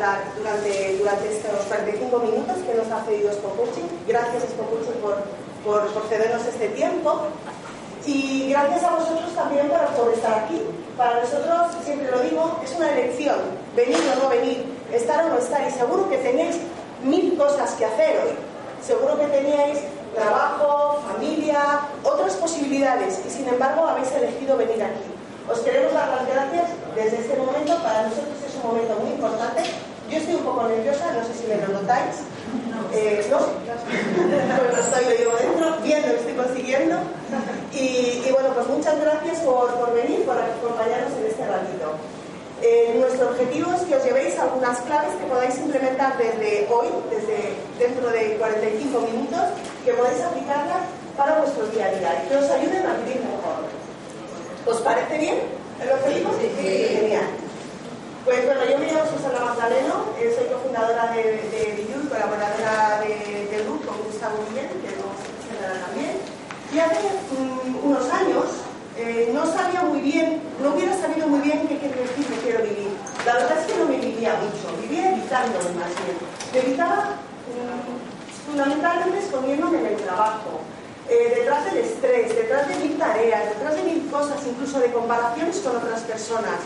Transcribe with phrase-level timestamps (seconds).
[0.00, 3.88] hablar durante, durante estos 45 minutos que nos ha cedido Coaching.
[4.08, 5.16] Gracias Coaching por,
[5.64, 7.20] por, por cedernos este tiempo.
[8.06, 10.62] Y gracias a vosotros también por, por estar aquí.
[10.96, 13.36] Para nosotros, siempre lo digo, es una elección,
[13.76, 15.68] venir o no venir, estar o no estar.
[15.68, 16.56] Y seguro que tenéis
[17.04, 18.32] mil cosas que hacer hoy.
[18.82, 19.80] Seguro que teníais
[20.14, 23.20] trabajo, familia, otras posibilidades.
[23.26, 25.12] Y sin embargo habéis elegido venir aquí.
[25.50, 27.76] Os queremos dar las gracias desde este momento.
[27.82, 29.89] Para nosotros es un momento muy importante.
[30.10, 32.16] Yo estoy un poco nerviosa, no sé si me lo notáis.
[32.92, 33.38] Eh, ¿No?
[34.60, 36.96] Pues lo estoy, lo llevo dentro, bien lo estoy consiguiendo.
[37.72, 41.94] Y, y bueno, pues muchas gracias por, por venir, por acompañarnos en este ratito.
[42.62, 47.54] Eh, nuestro objetivo es que os llevéis algunas claves que podáis implementar desde hoy, desde
[47.78, 49.40] dentro de 45 minutos,
[49.84, 50.82] que podáis aplicarlas
[51.16, 53.64] para vuestro día a día y que os ayuden a vivir mejor.
[54.66, 55.38] ¿Os parece bien
[55.80, 56.30] el objetivo?
[56.40, 57.28] Sí, Genial.
[58.24, 63.00] Pues bueno, yo me llamo Susana Magdaleno, eh, soy cofundadora de, de Biyu y colaboradora
[63.00, 66.20] de, del grupo con Gustavo Guillén, que nos presentará también.
[66.68, 68.44] Y hace mm, unos años
[68.98, 72.60] eh, no sabía muy bien, no hubiera sabido muy bien qué quiere decir me quiero
[72.60, 72.92] vivir.
[73.24, 76.20] La verdad es que no me vivía mucho, vivía evitándome más bien.
[76.52, 77.16] Me evitaba
[77.48, 80.60] mm, fundamentalmente escondiéndome en el trabajo,
[81.08, 85.56] eh, detrás del estrés, detrás de mil tareas, detrás de mil cosas, incluso de comparaciones
[85.64, 86.60] con otras personas.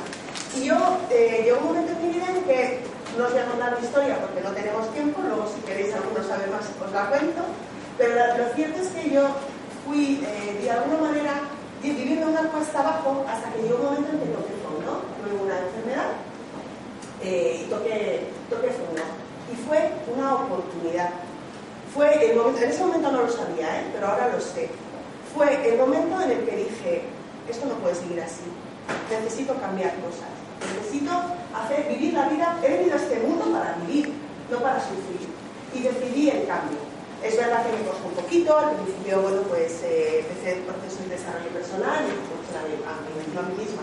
[0.56, 0.76] Y yo,
[1.10, 2.81] eh, llegó un momento en mi vida en que,
[3.19, 6.22] no os voy a contar mi historia porque no tenemos tiempo, luego si queréis alguno
[6.26, 7.42] sabe más os la cuento,
[7.98, 9.22] pero lo cierto es que yo
[9.87, 11.32] fui, eh, de alguna manera,
[11.82, 15.42] vi- viviendo una cuesta abajo hasta que llegó un momento en que toqué fondo, tuve
[15.44, 16.10] una enfermedad
[17.22, 19.03] eh, y toqué, toqué fondo.
[19.53, 21.10] Y fue una oportunidad.
[21.94, 23.84] Fue el momento, en ese momento no lo sabía, ¿eh?
[23.94, 24.69] pero ahora lo sé.
[25.34, 27.03] Fue el momento en el que dije,
[27.48, 28.42] esto no puede seguir así.
[29.10, 30.31] Necesito cambiar cosas.
[30.72, 31.12] Necesito
[31.54, 32.58] hacer, vivir la vida.
[32.62, 34.12] He venido a este mundo para vivir,
[34.50, 35.28] no para sufrir.
[35.75, 36.78] Y decidí el cambio.
[37.22, 38.56] Es verdad que me costó un poquito.
[38.58, 43.54] Al principio, bueno, pues eh, empecé el proceso de desarrollo personal pues, mí- a mí
[43.58, 43.82] misma.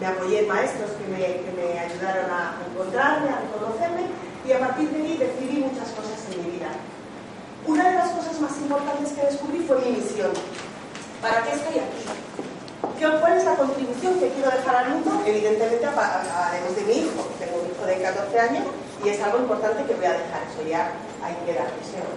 [0.00, 4.08] Me apoyé en maestros que me, que me ayudaron a encontrarme, a reconocerme
[4.48, 6.70] y a partir de ahí decidí muchas cosas en mi vida.
[7.66, 10.32] Una de las cosas más importantes que descubrí fue mi misión.
[11.20, 12.04] ¿Para qué estoy aquí?
[12.98, 15.10] ¿Qué- ¿Cuál es la contribución que quiero dejar al mundo?
[15.26, 17.20] Evidentemente, además de mi hijo.
[17.38, 18.64] Tengo un hijo de 14 años
[19.04, 20.40] y es algo importante que voy a dejar.
[20.52, 20.92] Eso ya
[21.24, 22.08] hay que dar deseo.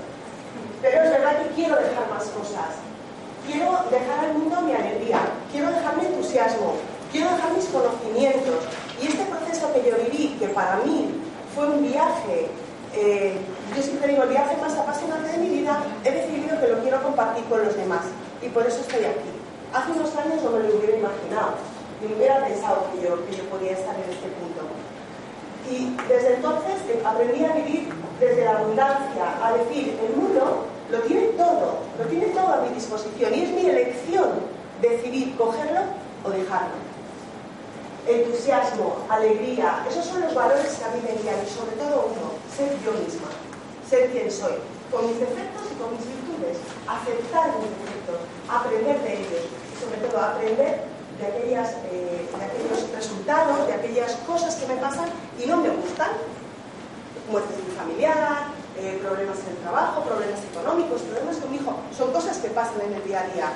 [0.82, 2.76] Pero es verdad que quiero dejar más cosas.
[3.48, 5.20] Quiero dejar al mundo mi alegría.
[5.52, 6.76] Quiero dejar mi entusiasmo.
[7.12, 8.64] Quiero dejar mis conocimientos.
[9.02, 11.12] Y este proceso que yo viví, que para mí
[11.56, 12.48] fue un viaje,
[12.96, 13.38] eh,
[13.76, 17.02] yo siempre digo, el viaje más apasionante de mi vida, he decidido que lo quiero
[17.04, 18.04] compartir con los demás.
[18.42, 19.32] Y por eso estoy aquí.
[19.74, 21.58] Hace unos años no me lo hubiera imaginado.
[22.00, 23.18] Ni hubiera pensado que yo,
[23.50, 24.70] podía estar en este punto.
[25.66, 27.90] Y desde entonces aprendí a vivir
[28.20, 32.76] desde la abundancia, a decir, el mundo lo tiene todo, lo tiene todo a mi
[32.76, 34.30] disposición y es mi elección
[34.80, 35.82] decidir cogerlo
[36.24, 36.78] o dejarlo.
[38.06, 42.38] Entusiasmo, alegría, esos son los valores que a mí me guían y sobre todo uno,
[42.56, 43.32] ser yo misma,
[43.90, 44.54] ser quien soy,
[44.92, 48.20] con mis defectos y con mis virtudes, aceptar mis defectos,
[48.50, 50.84] aprender de ellos sobre todo aprender
[51.20, 55.10] de, aquellas, eh, de aquellos resultados, de aquellas cosas que me pasan
[55.42, 56.12] y no me gustan,
[57.30, 58.48] muerte familiar,
[58.78, 62.82] eh, problemas en el trabajo, problemas económicos, problemas con mi hijo, son cosas que pasan
[62.82, 63.50] en el día a día.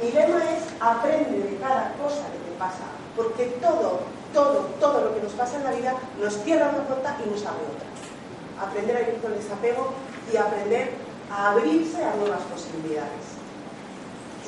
[0.00, 2.86] Mi lema es aprende de cada cosa que te pasa,
[3.16, 4.00] porque todo,
[4.32, 7.44] todo, todo lo que nos pasa en la vida nos cierra una puerta y nos
[7.44, 7.88] abre otra.
[8.66, 9.92] aprender a vivir con desapego
[10.32, 10.92] y aprender
[11.30, 13.39] a abrirse a nuevas posibilidades.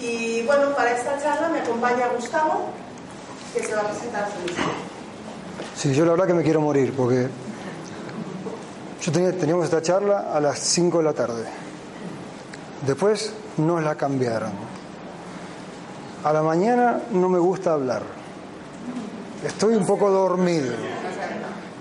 [0.02, 2.70] Y bueno, para esta charla me acompaña Gustavo,
[3.54, 5.80] que se va a presentar su.
[5.80, 7.28] Sí, yo la verdad que me quiero morir porque
[9.00, 11.44] yo tenía, teníamos esta charla a las 5 de la tarde.
[12.84, 14.50] Después nos la cambiaron.
[16.24, 18.02] A la mañana no me gusta hablar.
[19.46, 20.72] Estoy un poco dormido.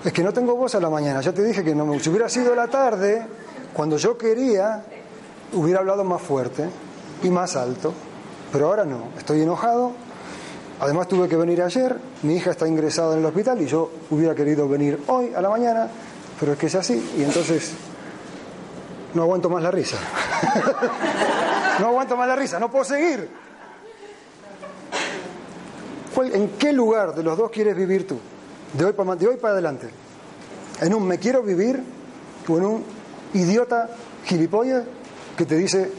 [0.06, 1.22] Es que no tengo voz a la mañana.
[1.22, 3.26] Ya te dije que no me, si hubiera sido la tarde,
[3.74, 4.84] cuando yo quería,
[5.54, 6.70] hubiera hablado más fuerte
[7.24, 7.94] y más alto.
[8.52, 9.10] Pero ahora no.
[9.18, 9.94] Estoy enojado.
[10.80, 11.96] Además tuve que venir ayer.
[12.24, 15.50] Mi hija está ingresada en el hospital y yo hubiera querido venir hoy a la
[15.50, 15.88] mañana.
[16.40, 17.14] Pero es que es así.
[17.18, 17.74] Y entonces
[19.14, 19.98] no aguanto más la risa.
[21.80, 22.60] no aguanto más la risa.
[22.60, 23.30] No puedo seguir.
[26.34, 28.20] ¿En qué lugar de los dos quieres vivir tú?
[28.74, 29.90] De hoy, para, de hoy para adelante.
[30.82, 31.82] ¿En un me quiero vivir
[32.48, 32.84] o en un
[33.34, 33.90] idiota
[34.26, 34.84] gilipollas
[35.38, 35.92] que te dice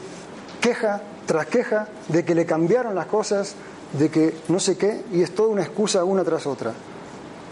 [0.61, 3.55] queja tras queja de que le cambiaron las cosas,
[3.93, 6.73] de que no sé qué, y es toda una excusa una tras otra?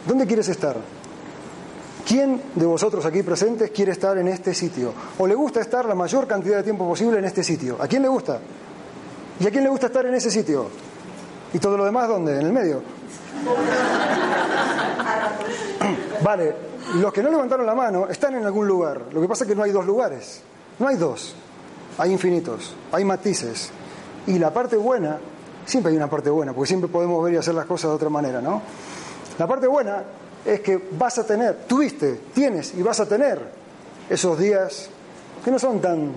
[0.08, 0.76] ¿Dónde quieres estar?
[2.08, 4.94] ¿Quién de vosotros aquí presentes quiere estar en este sitio?
[5.20, 7.78] ¿O le gusta estar la mayor cantidad de tiempo posible en este sitio?
[7.80, 8.40] ¿A quién le gusta?
[9.40, 10.68] ¿Y a quién le gusta estar en ese sitio?
[11.54, 12.40] ¿Y todo lo demás dónde?
[12.40, 12.82] ¿En el medio?
[16.24, 16.56] Vale,
[16.96, 19.02] los que no levantaron la mano están en algún lugar.
[19.12, 20.42] Lo que pasa es que no hay dos lugares.
[20.80, 21.36] No hay dos.
[21.98, 22.74] Hay infinitos.
[22.92, 23.72] Hay matices.
[24.28, 25.18] Y la parte buena,
[25.66, 28.10] siempre hay una parte buena, porque siempre podemos ver y hacer las cosas de otra
[28.10, 28.62] manera, ¿no?
[29.38, 30.04] La parte buena
[30.46, 33.40] es que vas a tener, tuviste, tienes y vas a tener
[34.10, 34.90] esos días
[35.44, 36.12] que no son tan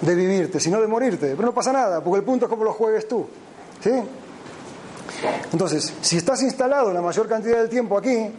[0.00, 1.34] de vivirte, sino de morirte.
[1.34, 3.26] Pero no pasa nada, porque el punto es cómo lo juegues tú.
[3.82, 3.90] ¿Sí?
[5.52, 8.30] Entonces, si estás instalado la mayor cantidad del tiempo aquí,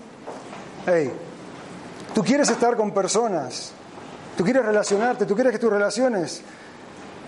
[0.86, 1.12] hey,
[2.14, 3.72] tú quieres estar con personas,
[4.38, 6.42] tú quieres relacionarte, tú quieres que tus relaciones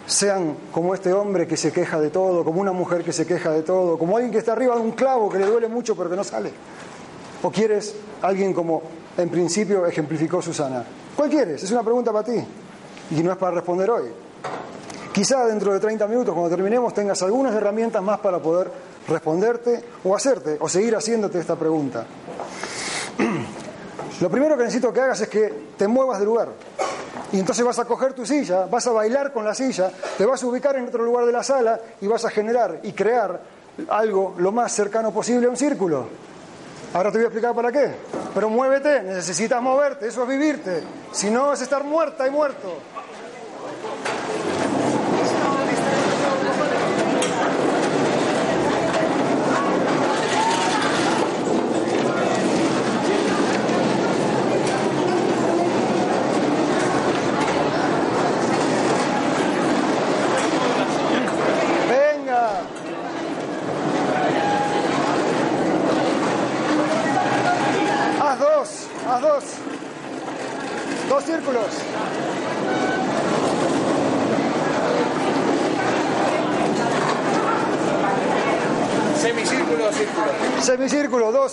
[0.05, 3.51] sean como este hombre que se queja de todo, como una mujer que se queja
[3.51, 6.09] de todo, como alguien que está arriba de un clavo que le duele mucho pero
[6.09, 6.51] que no sale.
[7.41, 8.81] ¿O quieres alguien como
[9.17, 10.83] en principio ejemplificó Susana?
[11.15, 11.63] ¿Cuál quieres?
[11.63, 12.43] Es una pregunta para ti
[13.11, 14.05] y no es para responder hoy.
[15.13, 18.71] Quizá dentro de 30 minutos, cuando terminemos, tengas algunas herramientas más para poder
[19.07, 22.05] responderte o hacerte o seguir haciéndote esta pregunta.
[24.21, 26.49] Lo primero que necesito que hagas es que te muevas de lugar.
[27.33, 30.43] Y entonces vas a coger tu silla, vas a bailar con la silla, te vas
[30.43, 33.41] a ubicar en otro lugar de la sala y vas a generar y crear
[33.89, 36.07] algo lo más cercano posible a un círculo.
[36.93, 37.91] Ahora te voy a explicar para qué.
[38.35, 40.83] Pero muévete, necesitas moverte, eso es vivirte.
[41.11, 42.77] Si no, es estar muerta y muerto.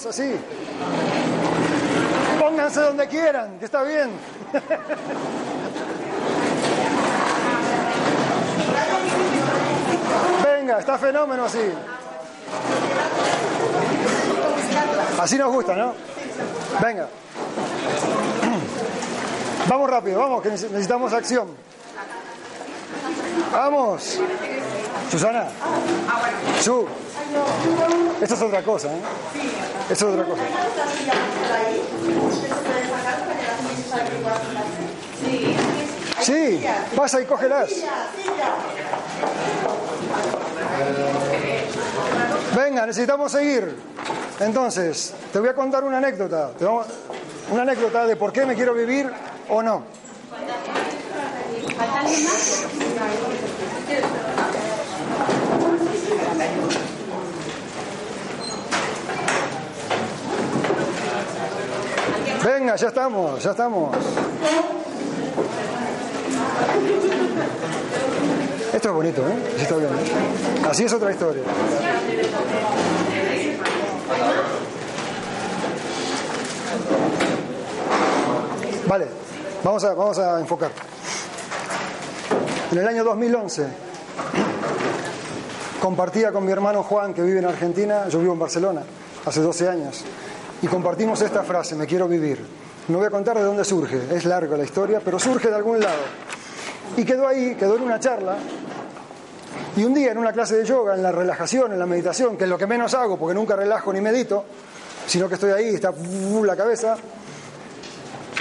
[0.06, 0.34] Así.
[2.38, 4.10] Pónganse donde quieran, que está bien.
[10.42, 11.70] Venga, está fenómeno así.
[15.20, 15.92] Así nos gusta, ¿no?
[16.82, 17.06] Venga.
[19.68, 21.48] Vamos rápido, vamos, que necesitamos acción.
[23.52, 24.18] Vamos.
[25.10, 25.48] Susana.
[26.62, 26.88] Su.
[28.20, 29.00] Esto es otra cosa, ¿eh?
[29.90, 30.42] Esto es otra cosa.
[36.20, 36.62] Sí,
[36.94, 37.70] pasa y cógelas.
[42.56, 43.76] Venga, necesitamos seguir.
[44.40, 46.50] Entonces, te voy a contar una anécdota.
[47.50, 49.10] Una anécdota de por qué me quiero vivir
[49.48, 49.84] o no.
[62.44, 63.94] Venga, ya estamos, ya estamos.
[68.72, 69.34] Esto es bonito, ¿eh?
[69.58, 69.90] está bien.
[69.90, 70.66] ¿eh?
[70.66, 71.42] Así es otra historia.
[78.86, 79.06] Vale,
[79.62, 80.70] vamos a, vamos a enfocar.
[82.72, 83.66] En el año 2011
[85.78, 88.82] compartía con mi hermano Juan, que vive en Argentina, yo vivo en Barcelona,
[89.26, 90.04] hace 12 años
[90.62, 92.38] y compartimos esta frase, me quiero vivir.
[92.88, 95.80] No voy a contar de dónde surge, es larga la historia, pero surge de algún
[95.80, 96.02] lado.
[96.96, 98.36] Y quedó ahí, quedó en una charla.
[99.76, 102.44] Y un día en una clase de yoga, en la relajación, en la meditación, que
[102.44, 104.44] es lo que menos hago porque nunca relajo ni medito,
[105.06, 105.92] sino que estoy ahí, está
[106.44, 106.96] la cabeza,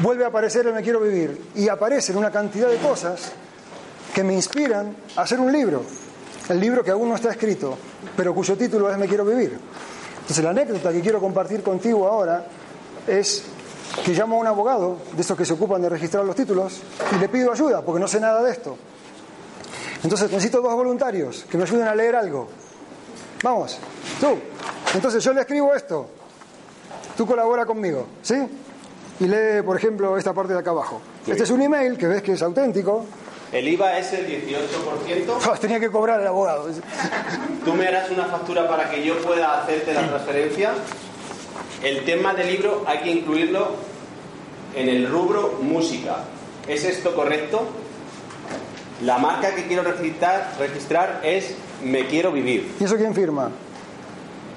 [0.02, 1.50] vuelve a aparecer el Me Quiero Vivir.
[1.56, 3.32] Y aparecen una cantidad de cosas
[4.14, 5.84] que me inspiran a hacer un libro.
[6.50, 7.78] El libro que aún no está escrito,
[8.18, 9.60] pero cuyo título es Me Quiero Vivir.
[10.30, 12.46] Entonces la anécdota que quiero compartir contigo ahora
[13.08, 13.46] es
[14.06, 16.82] que llamo a un abogado, de esos que se ocupan de registrar los títulos,
[17.16, 18.78] y le pido ayuda, porque no sé nada de esto.
[20.04, 22.48] Entonces necesito dos voluntarios que me ayuden a leer algo.
[23.44, 23.80] Vamos,
[24.20, 24.38] tú.
[24.94, 26.06] Entonces yo le escribo esto.
[27.18, 28.36] Tú colabora conmigo, ¿sí?
[29.22, 31.02] Y lee, por ejemplo, esta parte de acá abajo.
[31.26, 33.04] Este es un email que ves que es auténtico.
[33.52, 35.60] El IVA es el 18%.
[35.60, 36.68] tenía que cobrar el abogado.
[37.66, 40.74] Tú me harás una factura para que yo pueda hacerte la transferencia.
[41.84, 43.72] El tema del libro hay que incluirlo
[44.76, 46.18] en el rubro música.
[46.68, 47.68] ¿Es esto correcto?
[49.04, 52.76] La marca que quiero registrar, registrar es Me Quiero Vivir.
[52.80, 53.50] ¿Y eso quién firma?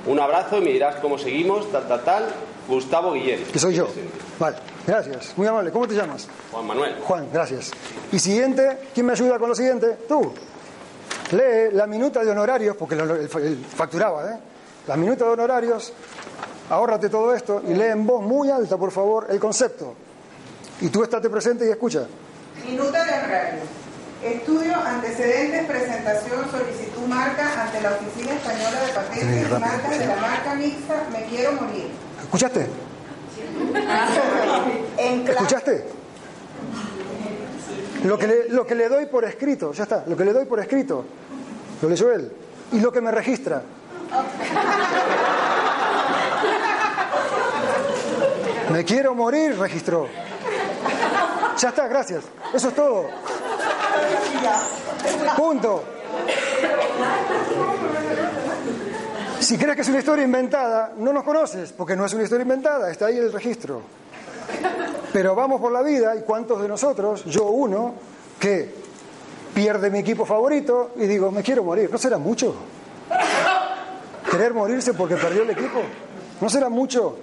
[0.05, 2.27] Un abrazo y me dirás cómo seguimos, tal, tal, tal.
[2.69, 3.45] Gustavo Guillén.
[3.53, 3.89] Que soy yo.
[4.39, 4.57] Vale,
[4.87, 5.33] gracias.
[5.37, 5.71] Muy amable.
[5.71, 6.29] ¿Cómo te llamas?
[6.51, 6.97] Juan Manuel.
[7.05, 7.71] Juan, gracias.
[8.11, 9.99] Y siguiente, ¿quién me ayuda con lo siguiente?
[10.09, 10.33] Tú.
[11.33, 14.39] Lee la minuta de honorarios, porque él facturaba, ¿eh?
[14.87, 15.93] La minuta de honorarios,
[16.69, 19.95] ahórrate todo esto y lee en voz muy alta, por favor, el concepto.
[20.81, 22.07] Y tú estate presente y escucha.
[22.67, 23.65] Minuta de honorarios.
[24.23, 30.17] Estudio, antecedentes, presentación, solicitud marca ante la Oficina Española de Patentes y Marcas de la
[30.17, 31.91] marca mixta Me Quiero Morir.
[32.23, 32.67] ¿Escuchaste?
[35.29, 35.85] ¿Escuchaste?
[38.05, 40.45] Lo que, le, lo que le doy por escrito, ya está, lo que le doy
[40.45, 41.05] por escrito,
[41.81, 42.33] lo leyó él.
[42.73, 43.63] Y lo que me registra.
[48.71, 50.09] Me quiero morir, registró.
[51.59, 52.25] Ya está, gracias.
[52.55, 53.07] Eso es todo.
[55.37, 55.85] Punto.
[59.43, 62.45] Si crees que es una historia inventada, no nos conoces, porque no es una historia
[62.45, 63.83] inventada, está ahí el registro.
[65.13, 67.93] Pero vamos por la vida y cuántos de nosotros, yo uno,
[68.39, 68.73] que
[69.53, 71.91] pierde mi equipo favorito y digo, me quiero morir.
[71.91, 72.55] ¿No será mucho?
[74.31, 75.81] Querer morirse porque perdió el equipo.
[76.41, 77.17] ¿No será mucho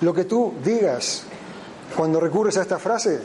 [0.00, 1.22] lo que tú digas
[1.96, 3.20] cuando recurres a esta frase?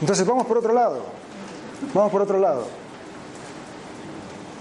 [0.00, 1.00] Entonces vamos por otro lado.
[1.94, 2.66] Vamos por otro lado.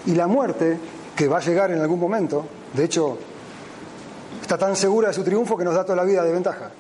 [0.06, 0.78] Y la muerte
[1.16, 3.18] que va a llegar en algún momento, de hecho,
[4.42, 6.72] está tan segura de su triunfo que nos da toda la vida de ventaja.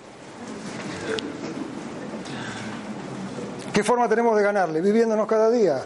[3.74, 4.82] ¿Qué forma tenemos de ganarle?
[4.82, 5.82] Viviéndonos cada día.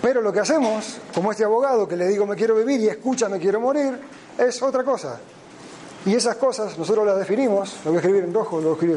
[0.00, 3.28] Pero lo que hacemos, como este abogado que le digo me quiero vivir y escucha
[3.28, 3.98] me quiero morir,
[4.38, 5.18] es otra cosa.
[6.04, 8.96] Y esas cosas nosotros las definimos, lo voy a escribir en rojo, lo escribo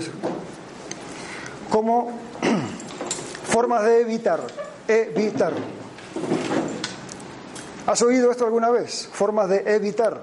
[1.70, 2.12] como
[3.46, 4.41] formas de evitar,
[4.88, 5.53] evitar.
[7.89, 9.10] ¿Has oído esto alguna vez?
[9.12, 10.22] Formas de evitar.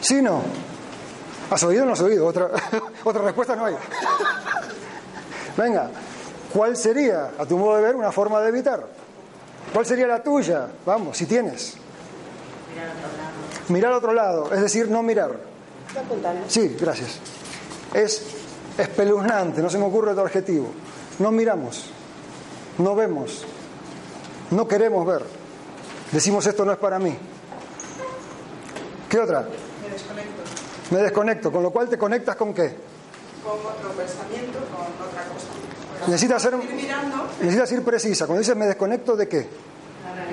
[0.00, 0.40] ¿Sí no?
[1.50, 2.24] ¿Has oído o no has oído?
[2.24, 2.48] Otra,
[3.04, 3.74] otra respuesta no hay.
[5.56, 5.90] Venga,
[6.52, 8.86] ¿cuál sería, a tu modo de ver, una forma de evitar?
[9.72, 10.68] ¿Cuál sería la tuya?
[10.86, 11.74] Vamos, si tienes.
[12.72, 13.68] Mirar otro lado.
[13.68, 15.40] Mirar a otro lado, es decir, no mirar.
[16.46, 17.18] Sí, gracias.
[17.92, 18.22] Es
[18.78, 20.83] espeluznante, no se me ocurre otro adjetivo.
[21.18, 21.86] No miramos,
[22.78, 23.44] no vemos,
[24.50, 25.22] no queremos ver.
[26.10, 27.16] Decimos esto no es para mí.
[29.08, 29.42] ¿Qué otra?
[29.82, 30.42] Me desconecto.
[30.90, 32.76] Me desconecto, con lo cual te conectas con qué?
[33.44, 36.08] Con otro pensamiento, con otra cosa.
[36.08, 36.54] Necesitas, ser,
[37.40, 38.26] necesitas ir precisa.
[38.26, 39.48] Cuando dices me desconecto, ¿de qué?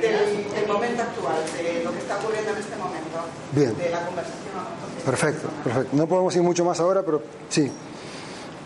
[0.01, 3.19] Del, momento actual, de lo que está ocurriendo en este momento.
[3.51, 3.77] Bien.
[3.77, 4.41] De la conversación.
[5.05, 5.95] Perfecto, perfecto.
[5.95, 7.71] No podemos ir mucho más ahora, pero sí.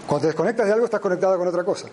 [0.07, 1.88] Cuando te desconectas de algo estás conectada con otra cosa.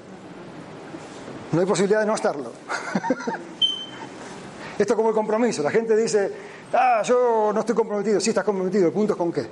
[1.52, 2.52] No hay posibilidad de no estarlo.
[4.78, 5.62] Esto es como el compromiso.
[5.62, 6.32] La gente dice,
[6.72, 8.20] ah, yo no estoy comprometido.
[8.20, 8.86] Sí, estás comprometido.
[8.86, 9.46] El punto es con qué.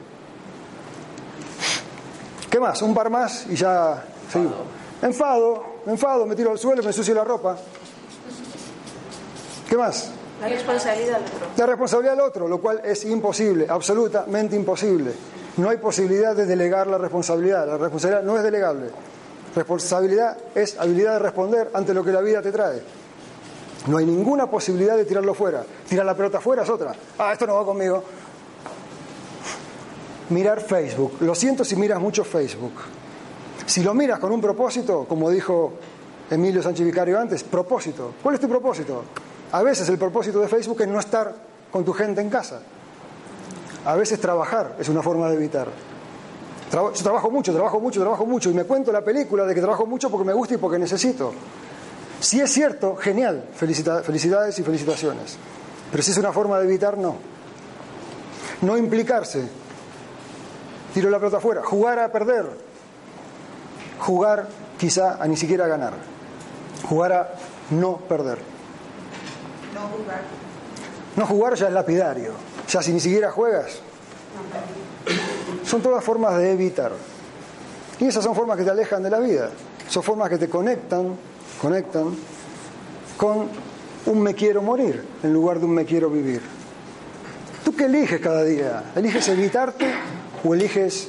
[2.51, 2.83] ¿Qué más?
[2.83, 4.57] Un par más y ya seguimos.
[5.03, 7.57] Enfado, me enfado, me tiro al suelo, me ensucio la ropa.
[9.69, 10.11] ¿Qué más?
[10.41, 11.47] La responsabilidad del otro.
[11.57, 15.13] La responsabilidad del otro, lo cual es imposible, absolutamente imposible.
[15.57, 17.67] No hay posibilidad de delegar la responsabilidad.
[17.67, 18.91] La responsabilidad no es delegable.
[19.55, 22.81] Responsabilidad es habilidad de responder ante lo que la vida te trae.
[23.87, 25.65] No hay ninguna posibilidad de tirarlo fuera.
[25.89, 26.95] Tirar la pelota fuera es otra.
[27.19, 28.03] Ah, esto no va conmigo.
[30.29, 31.17] Mirar Facebook.
[31.21, 32.75] Lo siento si miras mucho Facebook.
[33.67, 35.73] Si lo miras con un propósito, como dijo
[36.31, 38.15] Emilio Sánchez Vicario antes, propósito.
[38.23, 39.03] ¿Cuál es tu propósito?
[39.53, 41.35] A veces el propósito de Facebook es no estar
[41.73, 42.61] con tu gente en casa.
[43.85, 45.69] A veces trabajar es una forma de evitar.
[46.73, 49.87] Yo trabajo mucho, trabajo mucho, trabajo mucho y me cuento la película de que trabajo
[49.87, 51.33] mucho porque me gusta y porque necesito.
[52.21, 55.37] Si es cierto, genial, felicidades y felicitaciones.
[55.91, 57.17] Pero si es una forma de evitar, no.
[58.61, 59.49] No implicarse.
[60.95, 61.63] Tiro la pelota afuera.
[61.65, 62.47] Jugar a perder.
[63.99, 64.47] Jugar
[64.79, 65.95] quizá a ni siquiera ganar.
[66.89, 67.29] Jugar a
[67.71, 68.39] no perder.
[69.75, 70.21] No jugar.
[71.17, 72.33] No jugar ya es lapidario.
[72.71, 73.81] Ya si ni siquiera juegas.
[75.65, 76.93] Son todas formas de evitar.
[77.99, 79.51] Y esas son formas que te alejan de la vida.
[79.89, 81.17] Son formas que te conectan,
[81.61, 82.15] conectan
[83.17, 83.49] con
[84.07, 86.41] un me quiero morir en lugar de un me quiero vivir.
[87.65, 88.93] ¿Tú qué eliges cada día?
[88.95, 89.93] ¿Eliges evitarte
[90.45, 91.09] o eliges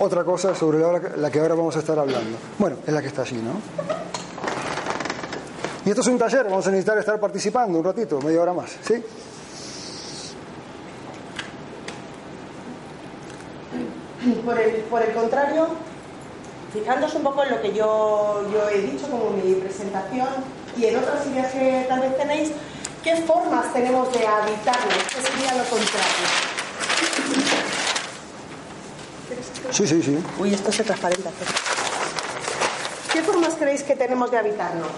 [0.00, 0.78] otra cosa sobre
[1.16, 2.36] la que ahora vamos a estar hablando?
[2.58, 3.52] Bueno, es la que está allí, ¿no?
[5.86, 8.76] Y esto es un taller, vamos a necesitar estar participando un ratito, media hora más,
[8.82, 9.02] ¿sí?
[14.34, 15.68] Por el, por el contrario,
[16.72, 20.28] fijándose un poco en lo que yo, yo he dicho como mi presentación
[20.76, 22.50] y en otras ideas que tal vez tenéis,
[23.02, 24.92] ¿qué formas tenemos de habitarlo?
[25.08, 26.26] ¿Qué sería lo contrario?
[29.70, 30.18] Sí, sí, sí.
[30.38, 31.30] Uy, esto se transparenta.
[33.12, 34.88] ¿Qué formas creéis que tenemos de habitarnos?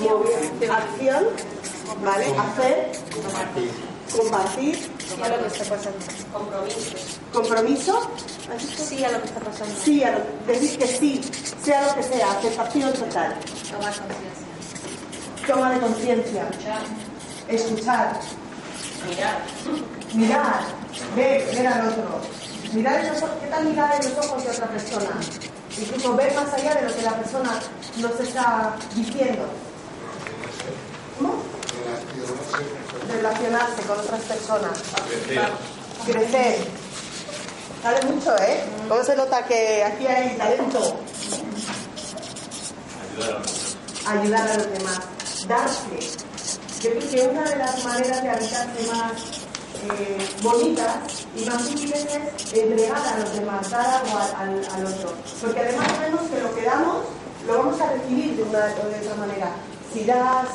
[0.00, 0.72] Movimiento.
[0.72, 1.24] Acción,
[2.04, 2.26] ¿vale?
[2.36, 2.92] Hacer,
[4.16, 4.90] compartir,
[5.22, 5.98] a lo que está pasando.
[6.32, 6.96] Compromiso.
[7.32, 8.10] compromiso,
[8.76, 9.74] Sí a lo que está pasando.
[9.84, 11.20] sí, a lo- decir que sí,
[11.64, 13.34] sea lo que sea, aceptación total,
[13.70, 15.46] Tomar conciencia.
[15.46, 16.48] toma de conciencia,
[17.48, 18.20] escuchar,
[19.08, 19.38] Mirar.
[20.14, 20.60] mirar,
[21.16, 22.20] ver, ver al otro,
[22.72, 25.10] mirar en los ojos, ¿qué tal mirar en los ojos de otra persona?
[25.80, 27.60] Incluso ver más allá de lo que la persona
[27.98, 29.44] nos está diciendo.
[31.18, 31.34] ¿Cómo?
[33.10, 34.78] Relacionarse con otras personas.
[36.06, 36.56] Crecer.
[37.82, 38.64] Sale mucho, ¿eh?
[38.88, 40.96] ¿Cómo se nota que aquí hay talento?
[44.06, 45.00] Ayudar a los demás.
[45.46, 46.18] Darse.
[46.82, 49.12] Yo creo que una de las maneras de habitarse más
[49.90, 50.96] eh, bonitas
[51.36, 55.12] y más útiles es entregar a los demás, dar algo al, al- al otro.
[55.40, 56.96] Porque además vemos que lo que damos
[57.46, 59.50] lo vamos a recibir de una o de otra manera.
[59.92, 60.46] Si das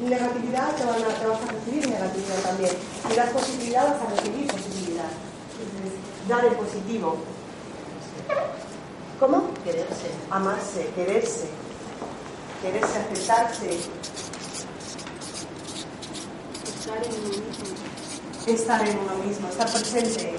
[0.00, 2.70] negatividad, te, van a- te vas a recibir negatividad también.
[3.08, 5.10] Si das positividad, vas a recibir positividad.
[5.60, 7.16] Entonces, dar el positivo.
[9.20, 9.42] ¿Cómo?
[9.64, 10.10] Quererse.
[10.30, 11.48] Amarse, quererse,
[12.62, 13.70] quererse, aceptarse,
[16.68, 17.66] Estar en uno mismo.
[18.46, 20.38] estar en uno mismo, estar presente.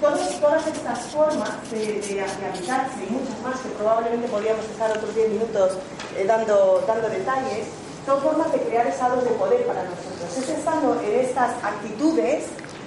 [0.00, 4.90] Todas, todas estas formas de, de, de habitarse y muchas más que probablemente podríamos estar
[4.90, 5.72] otros 10 minutos
[6.16, 7.68] eh, dando, dando detalles,
[8.06, 10.36] son formas de crear estados de poder para nosotros.
[10.36, 12.46] Es estando en estas actitudes,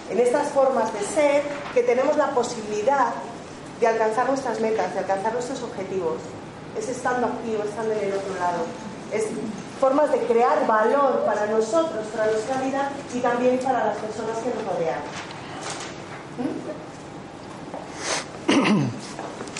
[0.09, 3.13] en estas formas de ser, que tenemos la posibilidad
[3.79, 6.17] de alcanzar nuestras metas, de alcanzar nuestros objetivos.
[6.77, 8.65] Es estando activo, estando en el otro lado.
[9.11, 9.25] Es
[9.79, 14.49] formas de crear valor para nosotros, para nuestra vida y también para las personas que
[14.49, 14.99] nos rodean.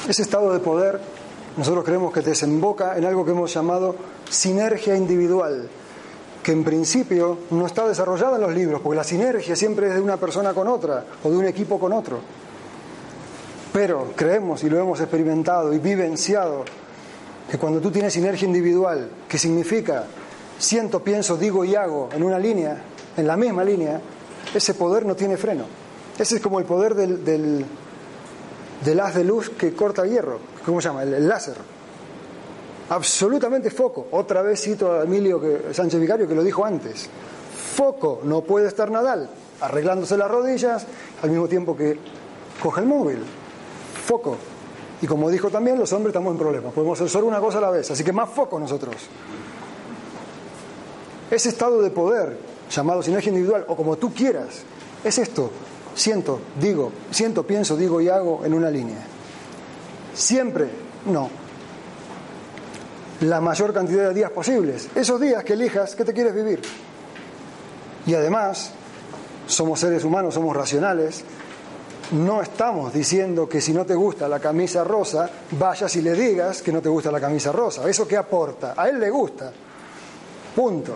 [0.07, 1.01] Ese estado de poder
[1.57, 3.95] nosotros creemos que desemboca en algo que hemos llamado
[4.29, 5.69] sinergia individual,
[6.43, 10.01] que en principio no está desarrollada en los libros, porque la sinergia siempre es de
[10.01, 12.19] una persona con otra o de un equipo con otro.
[13.71, 16.65] Pero creemos y lo hemos experimentado y vivenciado
[17.49, 20.05] que cuando tú tienes sinergia individual, que significa
[20.57, 22.81] siento, pienso, digo y hago en una línea,
[23.15, 24.01] en la misma línea,
[24.53, 25.65] ese poder no tiene freno.
[26.17, 27.65] Ese es como el poder del, del,
[28.83, 31.04] del haz de luz que corta hierro, ¿cómo se llama?
[31.04, 31.56] El, láser.
[32.89, 34.08] Absolutamente foco.
[34.12, 37.10] Otra vez cito a Emilio Sánchez Vicario que lo dijo antes.
[37.75, 39.30] Foco, no puede estar Nadal
[39.62, 40.86] arreglándose las rodillas
[41.21, 41.97] al mismo tiempo que
[42.62, 43.19] coge el móvil.
[44.06, 44.38] Foco.
[45.01, 46.73] Y como dijo también, los hombres estamos en problemas.
[46.73, 47.89] Podemos hacer solo una cosa a la vez.
[47.91, 48.95] Así que más foco nosotros.
[51.30, 52.38] Ese estado de poder,
[52.71, 54.62] llamado sinergia individual, o como tú quieras,
[55.04, 55.49] es esto.
[55.95, 59.06] Siento, digo, siento, pienso, digo y hago en una línea.
[60.15, 60.69] Siempre,
[61.06, 61.30] no.
[63.21, 64.89] La mayor cantidad de días posibles.
[64.95, 66.62] Esos días que elijas, ¿qué te quieres vivir?
[68.08, 68.71] Y además,
[69.47, 71.23] somos seres humanos, somos racionales.
[72.12, 76.62] No estamos diciendo que si no te gusta la camisa rosa, vayas y le digas
[76.62, 77.88] que no te gusta la camisa rosa.
[77.89, 78.73] ¿Eso qué aporta?
[78.78, 79.51] A él le gusta.
[80.56, 80.95] Punto.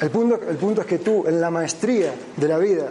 [0.00, 2.86] El punto, el punto es que tú, en la maestría de la vida,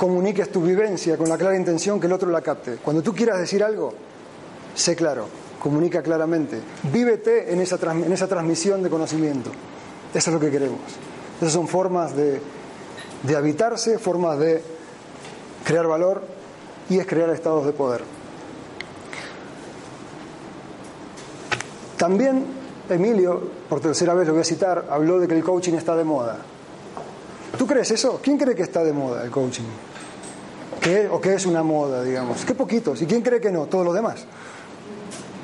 [0.00, 2.76] comuniques tu vivencia con la clara intención que el otro la capte.
[2.76, 3.92] Cuando tú quieras decir algo,
[4.74, 5.26] sé claro.
[5.58, 6.58] comunica claramente.
[6.90, 9.50] Vívete en esa, transmisión de conocimiento.
[10.14, 10.80] Eso es lo que queremos.
[11.38, 12.40] Esas son formas de,
[13.24, 14.62] de habitarse, formas de
[15.66, 16.22] crear valor
[16.88, 18.00] y es crear estados de poder.
[21.98, 22.46] También
[22.88, 26.04] Emilio, por tercera vez lo voy a citar, habló de que el coaching está de
[26.04, 26.38] moda.
[27.58, 28.18] ¿Tú crees eso?
[28.22, 29.89] ¿Quién cree que está de moda el coaching?
[30.80, 32.44] ¿Qué, ¿O qué es una moda, digamos?
[32.44, 33.02] ¿Qué poquitos?
[33.02, 33.66] ¿Y quién cree que no?
[33.66, 34.24] Todos los demás.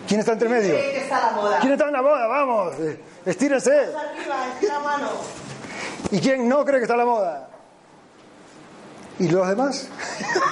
[0.09, 0.75] ¿Quién está entre medio?
[0.75, 1.59] ¿Cree que está la moda?
[1.61, 2.27] ¿Quién está en la moda?
[2.27, 3.73] Vamos, eh, estírense.
[3.73, 5.09] Arriba, estira mano.
[6.11, 7.49] ¿Y quién no cree que está en la moda?
[9.19, 9.89] ¿Y los demás?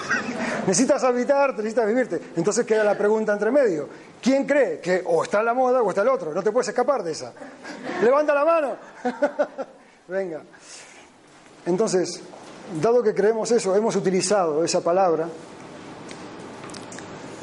[0.67, 2.21] necesitas habitarte, necesitas vivirte.
[2.37, 3.89] Entonces queda la pregunta entre medio.
[4.21, 6.33] ¿Quién cree que o está en la moda o está el otro?
[6.33, 7.33] No te puedes escapar de esa.
[8.03, 8.77] Levanta la mano.
[10.09, 10.43] Venga.
[11.67, 12.21] Entonces,
[12.81, 15.29] dado que creemos eso, hemos utilizado esa palabra.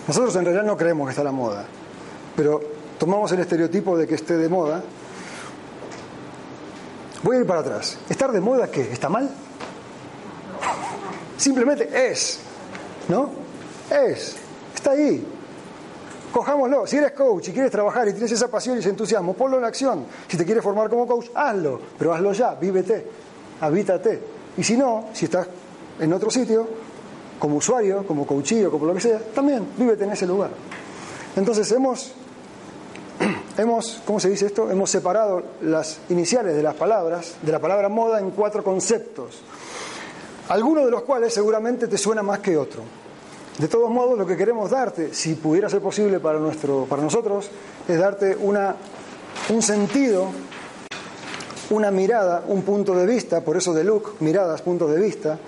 [0.07, 1.65] Nosotros en realidad no creemos que está la moda,
[2.35, 2.61] pero
[2.97, 4.83] tomamos el estereotipo de que esté de moda.
[7.23, 7.97] Voy a ir para atrás.
[8.09, 8.91] ¿Estar de moda qué?
[8.91, 9.29] ¿Está mal?
[11.37, 12.39] Simplemente es,
[13.07, 13.29] ¿no?
[13.89, 14.35] Es,
[14.73, 15.25] está ahí.
[16.31, 16.87] Cojámoslo.
[16.87, 19.65] Si eres coach y quieres trabajar y tienes esa pasión y ese entusiasmo, ponlo en
[19.65, 20.05] acción.
[20.27, 21.79] Si te quieres formar como coach, hazlo.
[21.97, 23.05] Pero hazlo ya, vívete,
[23.59, 24.19] habítate.
[24.57, 25.47] Y si no, si estás
[25.99, 26.67] en otro sitio,
[27.39, 30.51] como usuario, como coachillo, como lo que sea, también vívete en ese lugar.
[31.35, 32.11] Entonces hemos,
[33.57, 34.69] hemos, ¿cómo se dice esto?
[34.69, 39.41] Hemos separado las iniciales de las palabras, de la palabra moda, en cuatro conceptos.
[40.49, 42.83] Algunos de los cuales seguramente te suena más que otro.
[43.57, 47.49] De todos modos, lo que queremos darte, si pudiera ser posible para, nuestro, para nosotros,
[47.87, 48.75] es darte una,
[49.49, 50.27] un sentido,
[51.71, 55.39] una mirada, un punto de vista, por eso de look, miradas, puntos de vista,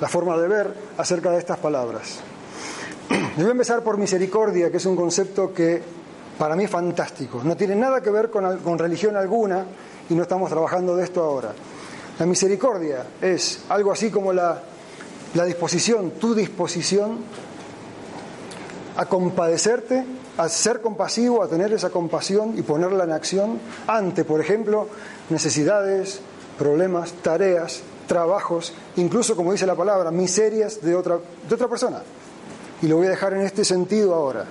[0.00, 2.20] la forma de ver acerca de estas palabras.
[3.10, 5.82] Yo voy a empezar por misericordia, que es un concepto que
[6.38, 7.42] para mí es fantástico.
[7.44, 9.64] No tiene nada que ver con, con religión alguna
[10.08, 11.52] y no estamos trabajando de esto ahora.
[12.18, 14.62] La misericordia es algo así como la,
[15.34, 17.18] la disposición, tu disposición
[18.96, 20.04] a compadecerte,
[20.36, 24.88] a ser compasivo, a tener esa compasión y ponerla en acción ante, por ejemplo,
[25.30, 26.20] necesidades,
[26.58, 32.02] problemas, tareas, trabajos, incluso, como dice la palabra, miserias de otra, de otra persona.
[32.82, 34.44] Y lo voy a dejar en este sentido ahora,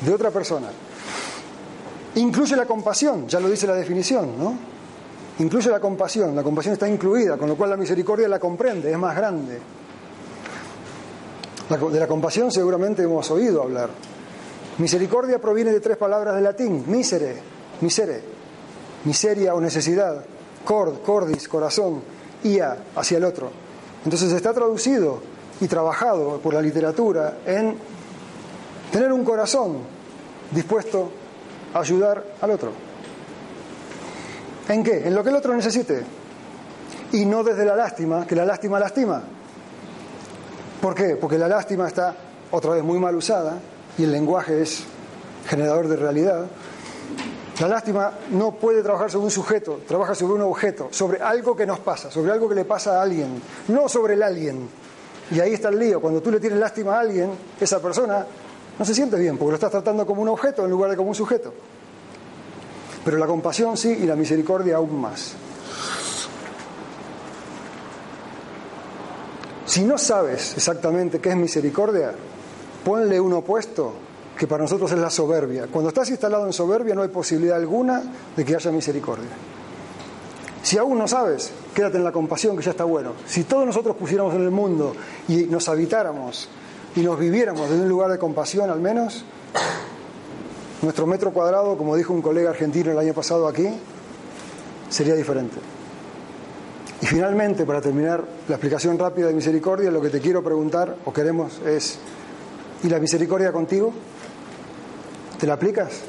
[0.00, 0.68] de otra persona.
[2.16, 4.56] Incluye la compasión, ya lo dice la definición, ¿no?
[5.40, 8.98] Incluye la compasión, la compasión está incluida, con lo cual la misericordia la comprende, es
[8.98, 9.58] más grande.
[11.68, 13.88] De la compasión seguramente hemos oído hablar.
[14.78, 17.36] Misericordia proviene de tres palabras de latín, misere,
[17.80, 18.20] misere,
[19.04, 20.24] miseria o necesidad,
[20.64, 22.02] cord, cordis, corazón,
[22.42, 23.50] ia, hacia el otro.
[24.04, 25.20] Entonces está traducido
[25.60, 27.76] y trabajado por la literatura en
[28.92, 29.78] tener un corazón
[30.50, 31.10] dispuesto
[31.72, 32.72] a ayudar al otro.
[34.68, 35.06] ¿En qué?
[35.06, 36.02] En lo que el otro necesite.
[37.12, 39.22] Y no desde la lástima, que la lástima lastima.
[40.84, 41.16] ¿Por qué?
[41.16, 42.14] Porque la lástima está
[42.50, 43.56] otra vez muy mal usada
[43.96, 44.84] y el lenguaje es
[45.46, 46.44] generador de realidad.
[47.58, 51.64] La lástima no puede trabajar sobre un sujeto, trabaja sobre un objeto, sobre algo que
[51.64, 54.68] nos pasa, sobre algo que le pasa a alguien, no sobre el alguien.
[55.30, 56.02] Y ahí está el lío.
[56.02, 58.26] Cuando tú le tienes lástima a alguien, esa persona
[58.78, 61.08] no se siente bien, porque lo estás tratando como un objeto en lugar de como
[61.08, 61.50] un sujeto.
[63.02, 65.34] Pero la compasión sí y la misericordia aún más.
[69.74, 72.12] Si no sabes exactamente qué es misericordia,
[72.84, 73.92] ponle un opuesto
[74.38, 75.66] que para nosotros es la soberbia.
[75.66, 78.00] Cuando estás instalado en soberbia no hay posibilidad alguna
[78.36, 79.30] de que haya misericordia.
[80.62, 83.14] Si aún no sabes, quédate en la compasión que ya está bueno.
[83.26, 84.94] Si todos nosotros pusiéramos en el mundo
[85.26, 86.48] y nos habitáramos
[86.94, 89.24] y nos viviéramos en un lugar de compasión al menos,
[90.82, 93.66] nuestro metro cuadrado, como dijo un colega argentino el año pasado aquí,
[94.88, 95.73] sería diferente.
[97.04, 101.12] Y finalmente, para terminar la explicación rápida de misericordia, lo que te quiero preguntar o
[101.12, 101.98] queremos es,
[102.82, 103.92] ¿y la misericordia contigo?
[105.38, 106.00] ¿Te la aplicas?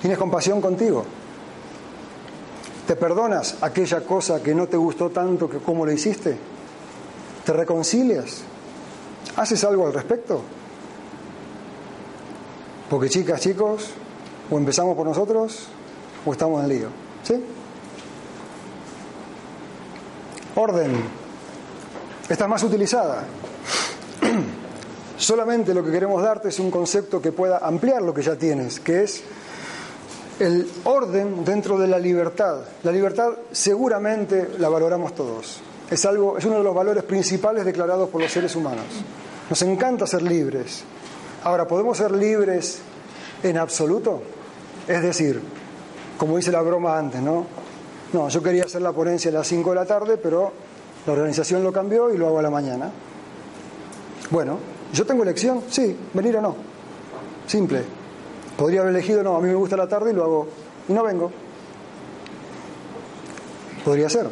[0.00, 1.04] ¿Tienes compasión contigo?
[2.88, 6.36] ¿Te perdonas aquella cosa que no te gustó tanto que como lo hiciste?
[7.44, 8.42] ¿Te reconcilias?
[9.36, 10.42] ¿Haces algo al respecto?
[12.90, 13.90] Porque chicas, chicos,
[14.50, 15.68] o empezamos por nosotros
[16.26, 17.09] o estamos en lío.
[17.22, 17.42] ¿Sí?
[20.56, 20.92] Orden.
[22.28, 23.24] Esta es más utilizada.
[25.16, 28.80] Solamente lo que queremos darte es un concepto que pueda ampliar lo que ya tienes,
[28.80, 29.22] que es
[30.38, 32.60] el orden dentro de la libertad.
[32.82, 35.60] La libertad seguramente la valoramos todos.
[35.90, 38.86] Es algo, es uno de los valores principales declarados por los seres humanos.
[39.48, 40.84] Nos encanta ser libres.
[41.44, 42.78] Ahora, ¿podemos ser libres
[43.42, 44.22] en absoluto?
[44.86, 45.42] Es decir,
[46.20, 47.46] como dice la broma antes, ¿no?
[48.12, 50.52] No, yo quería hacer la ponencia a las 5 de la tarde, pero
[51.06, 52.90] la organización lo cambió y lo hago a la mañana.
[54.30, 54.58] Bueno,
[54.92, 55.62] ¿yo tengo elección?
[55.70, 56.54] Sí, venir o no.
[57.46, 57.82] Simple.
[58.54, 60.48] Podría haber elegido, no, a mí me gusta la tarde y lo hago
[60.90, 61.32] y no vengo.
[63.82, 64.28] Podría ser.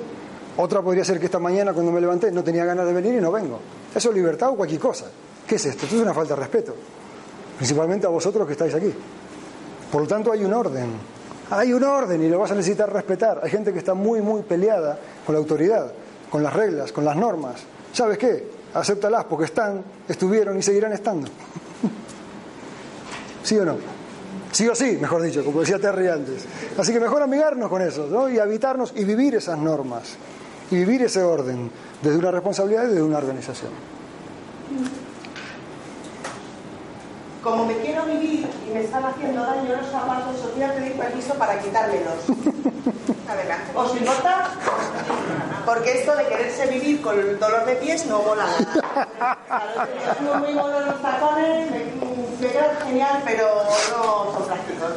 [0.59, 3.20] Otra podría ser que esta mañana cuando me levanté no tenía ganas de venir y
[3.22, 3.61] no vengo.
[3.94, 5.07] Eso es libertad o cualquier cosa.
[5.46, 5.85] ¿Qué es esto?
[5.87, 6.74] Esto es una falta de respeto.
[7.57, 8.92] Principalmente a vosotros que estáis aquí.
[9.90, 11.18] Por lo tanto hay un orden.
[11.51, 13.41] Hay un orden y lo vas a necesitar respetar.
[13.43, 15.91] Hay gente que está muy, muy peleada con la autoridad,
[16.31, 17.63] con las reglas, con las normas.
[17.93, 18.47] ¿Sabes qué?
[18.75, 21.29] Acéptalas porque están, estuvieron y seguirán estando.
[23.43, 23.77] ¿Sí o no?
[24.53, 26.45] Sí o sí, mejor dicho, como decía Terry antes.
[26.77, 28.29] Así que mejor amigarnos con eso, ¿no?
[28.29, 30.17] Y habitarnos y vivir esas normas.
[30.71, 31.71] Y vivir ese orden
[32.03, 33.71] desde una responsabilidad y desde una organización.
[37.49, 40.93] Como me quiero vivir y me están haciendo daño los zapatos, os voy a pedir
[40.99, 42.15] permiso para quitármelos.
[43.29, 43.71] Adelante.
[43.75, 44.51] ¿Os importa?
[45.65, 49.39] Porque esto de quererse vivir con el dolor de pies no mola nada.
[50.31, 51.85] Son muy monos los tacones, me,
[52.39, 53.47] me quedan genial, pero
[53.93, 54.93] no son prácticos.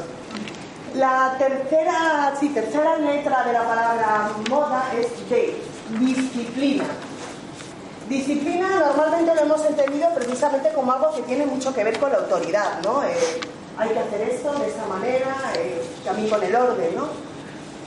[0.95, 5.55] La tercera, sí, tercera letra de la palabra moda es D,
[5.99, 6.83] disciplina.
[8.09, 12.17] Disciplina normalmente lo hemos entendido precisamente como algo que tiene mucho que ver con la
[12.17, 13.03] autoridad, ¿no?
[13.03, 13.39] Eh,
[13.77, 17.07] hay que hacer esto de esta manera, eh, también con el orden, ¿no?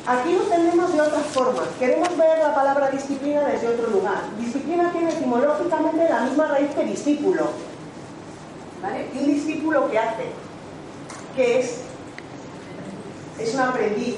[0.07, 1.67] Aquí lo entendemos de otras formas.
[1.79, 4.23] Queremos ver la palabra disciplina desde otro lugar.
[4.39, 7.49] Disciplina tiene etimológicamente la misma raíz que discípulo.
[8.83, 9.09] ¿Vale?
[9.15, 10.25] ¿Y un discípulo qué hace?
[11.35, 11.81] ¿Qué es?
[13.39, 14.17] Es un aprendiz.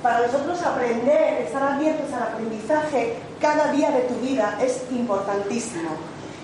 [0.00, 5.90] Para nosotros aprender, estar abiertos al aprendizaje cada día de tu vida es importantísimo.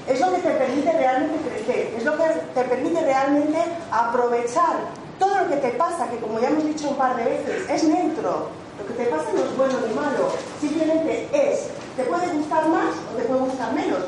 [0.07, 3.57] Es lo que te permite realmente crecer, es lo que te permite realmente
[3.91, 4.77] aprovechar
[5.19, 7.85] todo lo que te pasa, que como ya hemos dicho un par de veces, es
[7.85, 8.49] neutro.
[8.79, 10.29] Lo que te pasa no es bueno ni malo,
[10.61, 11.69] simplemente es.
[11.97, 14.01] Te puede gustar más o te puede gustar menos,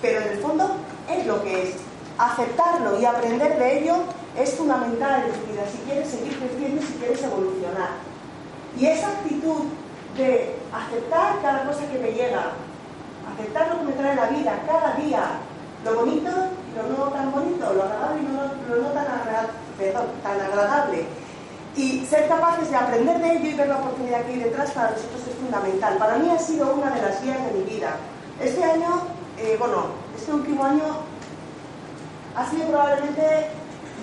[0.00, 0.76] pero en el fondo
[1.10, 1.74] es lo que es.
[2.16, 3.96] Aceptarlo y aprender de ello
[4.38, 7.90] es fundamental en tu vida si quieres seguir creciendo y si quieres evolucionar.
[8.78, 9.64] Y esa actitud
[10.16, 12.52] de aceptar cada cosa que me llega,
[13.32, 15.22] aceptar lo que me trae la vida cada día,
[15.84, 19.50] lo bonito y lo no tan bonito, lo agradable y lo, lo no tan, agra-
[19.78, 21.04] perdón, tan agradable.
[21.76, 24.90] Y ser capaces de aprender de ello y ver la oportunidad que hay detrás para
[24.90, 25.96] nosotros es fundamental.
[25.98, 27.96] Para mí ha sido una de las guías de mi vida.
[28.40, 29.02] Este año,
[29.38, 30.84] eh, bueno, este último año
[32.36, 33.48] ha sido probablemente,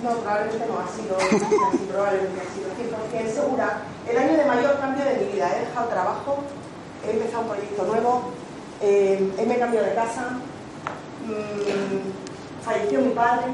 [0.04, 1.16] no, probablemente no ha sido,
[1.70, 2.68] así, probablemente ha sido
[3.24, 3.78] 100% segura,
[4.12, 5.52] el año de mayor cambio de mi vida.
[5.56, 6.38] He dejado trabajo,
[7.06, 8.32] he empezado un proyecto nuevo,
[8.82, 10.32] eh, me he cambiado de casa,
[11.26, 13.48] mm, falleció mi padre.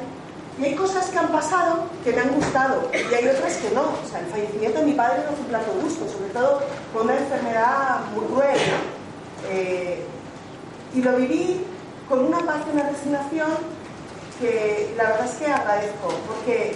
[0.60, 3.84] Y hay cosas que han pasado que me han gustado y hay otras que no.
[3.84, 7.04] O sea, el fallecimiento de mi padre no fue un plato gusto, sobre todo con
[7.04, 8.58] una enfermedad muy cruel.
[9.52, 10.04] Eh,
[10.96, 11.63] y lo viví
[12.10, 13.52] con una paz y una resignación
[14.39, 16.76] que la verdad es que agradezco, porque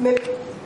[0.00, 0.14] me,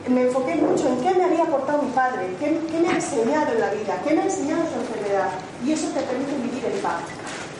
[0.07, 3.59] me enfoqué mucho en qué me había aportado mi padre, qué, me ha enseñado en
[3.59, 5.29] la vida, qué me ha enseñado su enfermedad.
[5.65, 7.01] Y eso te permite vivir en paz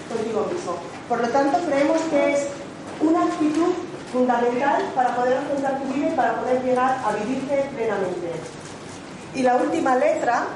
[0.09, 0.75] contigo mismo.
[1.07, 2.47] Por lo tanto, creemos que es
[3.01, 3.73] una actitud
[4.11, 8.31] fundamental para poder afrontar tu vida y para poder llegar a vivirte plenamente.
[9.35, 10.47] Y la última letra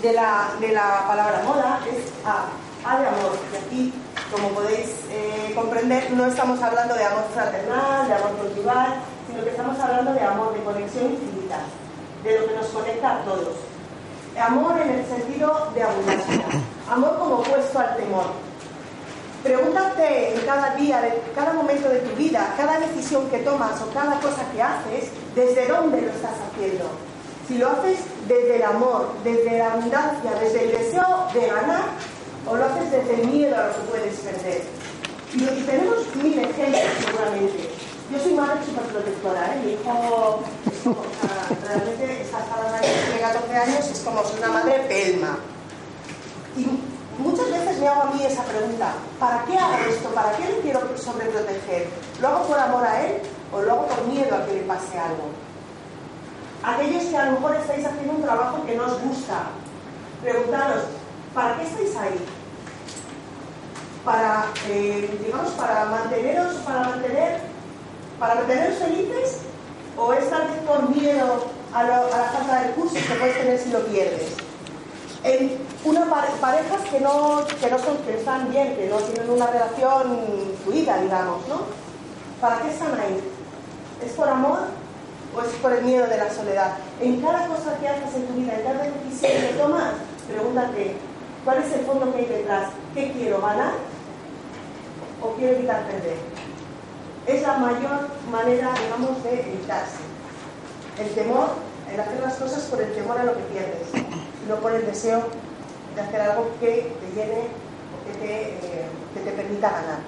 [0.00, 2.46] de la, de la palabra moda es A,
[2.88, 3.32] A de amor.
[3.52, 3.92] Y aquí,
[4.30, 9.50] como podéis eh, comprender, no estamos hablando de amor fraternal, de amor conyugal, sino que
[9.50, 11.58] estamos hablando de amor, de conexión infinita,
[12.22, 13.56] de lo que nos conecta a todos.
[14.40, 16.44] Amor en el sentido de abundancia,
[16.90, 18.26] amor como opuesto al temor.
[19.42, 23.90] Pregúntate en cada día, de cada momento de tu vida, cada decisión que tomas o
[23.94, 26.84] cada cosa que haces, desde dónde lo estás haciendo.
[27.46, 31.84] Si lo haces desde el amor, desde la abundancia, desde el deseo de ganar,
[32.46, 34.62] o lo haces desde el miedo a lo que puedes perder.
[35.32, 37.70] Y tenemos mil ejemplos seguramente.
[38.10, 39.60] Yo soy madre superprotectora, ¿eh?
[39.64, 44.78] mi hijo o sea, realmente está cada año, tiene 14 años, es como una madre
[44.86, 45.38] pelma.
[46.56, 46.66] Y
[47.20, 50.08] muchas veces me hago a mí esa pregunta, ¿para qué hago esto?
[50.10, 51.88] ¿Para qué le quiero sobreproteger?
[52.20, 54.96] ¿Lo hago por amor a él o lo hago por miedo a que le pase
[54.96, 55.30] algo?
[56.62, 59.46] Aquellos que a lo mejor estáis haciendo un trabajo que no os gusta,
[60.22, 60.84] preguntaros,
[61.34, 62.24] ¿para qué estáis ahí?
[64.04, 67.40] Para, eh, digamos, para manteneros, para mantener,
[68.18, 69.38] para manteneros felices
[69.98, 72.02] o es tal vez por miedo a, la
[72.32, 74.28] falta de recursos que puedes tener si lo pierdes.
[75.24, 79.30] En una pare- parejas que no, que no son, que están bien, que no tienen
[79.30, 80.18] una relación
[80.64, 81.60] fluida, digamos, ¿no?
[82.40, 83.20] ¿Para qué están ahí?
[84.04, 84.58] ¿Es por amor
[85.36, 86.74] o es por el miedo de la soledad?
[87.00, 89.94] En cada cosa que haces en tu vida, en cada decisión que tomas,
[90.28, 90.96] pregúntate,
[91.44, 92.70] ¿cuál es el fondo que hay detrás?
[92.94, 93.72] ¿Qué quiero ganar
[95.22, 96.35] o quiero evitar perder?
[97.26, 99.98] Es la mayor manera, digamos, de evitarse.
[100.98, 101.48] El temor,
[101.92, 104.06] el hacer las cosas por el temor a lo que pierdes,
[104.48, 105.24] no por el deseo
[105.94, 107.48] de hacer algo que te llene
[107.92, 109.98] o que te, eh, que te permita ganar.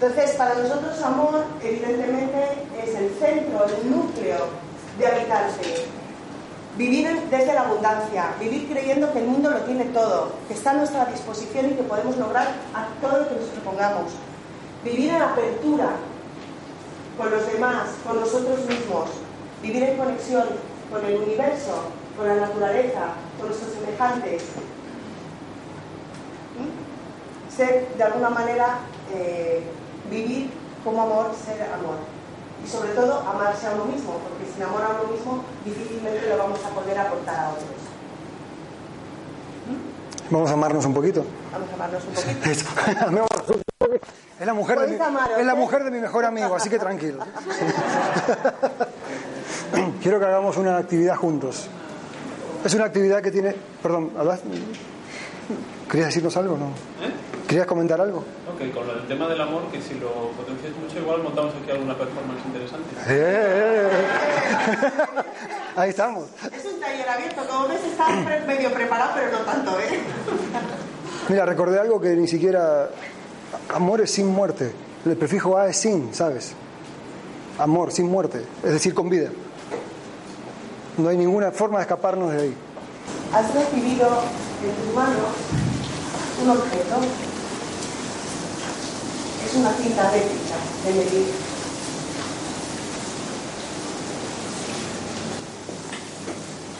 [0.00, 2.38] Entonces, para nosotros amor, evidentemente,
[2.82, 4.46] es el centro, el núcleo
[4.98, 5.86] de habitarse.
[6.76, 10.74] Vivir desde la abundancia, vivir creyendo que el mundo lo tiene todo, que está a
[10.74, 14.12] nuestra disposición y que podemos lograr a todo lo que nos propongamos.
[14.84, 15.90] Vivir en apertura
[17.16, 19.10] con los demás, con nosotros mismos.
[19.60, 20.44] Vivir en conexión
[20.90, 21.82] con el universo,
[22.16, 24.42] con la naturaleza, con nuestros semejantes.
[26.56, 27.56] ¿Mm?
[27.56, 28.78] Ser, de alguna manera,
[29.12, 29.62] eh,
[30.10, 30.50] vivir
[30.84, 31.96] como amor, ser amor.
[32.64, 36.38] Y sobre todo, amarse a uno mismo, porque sin amor a uno mismo difícilmente lo
[36.38, 37.66] vamos a poder aportar a otros.
[40.30, 41.24] Vamos a amarnos un poquito.
[41.52, 42.14] Vamos a amarnos un
[43.44, 43.62] poquito.
[44.40, 45.56] Es la mujer de mi, es la ¿eh?
[45.56, 47.20] mujer de mi mejor amigo, así que tranquilo.
[50.02, 51.68] Quiero que hagamos una actividad juntos.
[52.64, 53.54] Es una actividad que tiene.
[53.80, 54.40] Perdón, ¿hablas?
[55.88, 56.66] ¿Querías decirnos algo no?
[56.66, 57.12] ¿Eh?
[57.46, 58.24] ¿Querías comentar algo?
[58.52, 61.96] Ok, con el tema del amor, que si lo potencias mucho, igual montamos aquí alguna
[61.96, 62.96] performance interesante.
[63.06, 63.88] ¡Eh!
[65.76, 66.24] Ahí estamos.
[66.52, 68.08] Es un taller abierto, como ves está
[68.44, 70.00] medio preparado, pero no tanto, ¿eh?
[71.28, 72.88] Mira, recordé algo que ni siquiera.
[73.74, 74.72] Amor es sin muerte.
[75.04, 76.52] El prefijo A es sin, ¿sabes?
[77.58, 78.44] Amor, sin muerte.
[78.62, 79.30] Es decir, con vida.
[80.96, 82.54] No hay ninguna forma de escaparnos de ahí.
[83.32, 84.08] Has recibido
[84.62, 85.30] en tus manos
[86.42, 86.96] un objeto.
[89.46, 91.26] Es una cinta réplica de medir.